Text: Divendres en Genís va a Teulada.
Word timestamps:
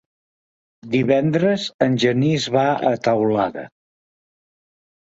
Divendres 0.95 1.67
en 1.89 1.99
Genís 2.05 2.49
va 2.59 2.65
a 2.91 2.97
Teulada. 3.11 3.69